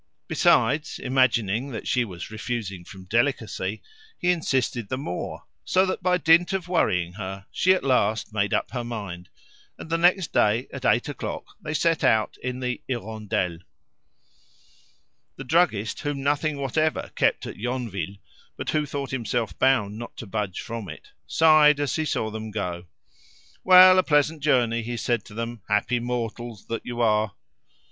Besides, 0.27 0.97
imagining 0.97 1.69
that 1.69 1.87
she 1.87 2.03
was 2.03 2.31
refusing 2.31 2.83
from 2.83 3.03
delicacy, 3.05 3.83
he 4.17 4.31
insisted 4.31 4.89
the 4.89 4.97
more; 4.97 5.43
so 5.63 5.85
that 5.85 6.01
by 6.01 6.17
dint 6.17 6.53
of 6.53 6.67
worrying 6.67 7.13
her 7.13 7.45
she 7.51 7.73
at 7.75 7.83
last 7.83 8.33
made 8.33 8.51
up 8.51 8.71
her 8.71 8.83
mind, 8.83 9.29
and 9.77 9.91
the 9.91 9.99
next 9.99 10.33
day 10.33 10.67
at 10.73 10.85
eight 10.85 11.07
o'clock 11.07 11.55
they 11.61 11.75
set 11.75 12.03
out 12.03 12.35
in 12.41 12.61
the 12.61 12.81
"Hirondelle." 12.89 13.59
The 15.35 15.43
druggist, 15.43 15.99
whom 15.99 16.23
nothing 16.23 16.57
whatever 16.57 17.11
kept 17.13 17.45
at 17.45 17.57
Yonville, 17.57 18.15
but 18.57 18.71
who 18.71 18.87
thought 18.87 19.11
himself 19.11 19.59
bound 19.59 19.99
not 19.99 20.17
to 20.17 20.25
budge 20.25 20.61
from 20.61 20.89
it, 20.89 21.09
sighed 21.27 21.79
as 21.79 21.95
he 21.95 22.05
saw 22.05 22.31
them 22.31 22.49
go. 22.49 22.87
"Well, 23.63 23.99
a 23.99 24.03
pleasant 24.03 24.41
journey!" 24.41 24.81
he 24.81 24.97
said 24.97 25.23
to 25.25 25.35
them; 25.35 25.61
"happy 25.69 25.99
mortals 25.99 26.65
that 26.69 26.87
you 26.87 27.01
are!" 27.01 27.35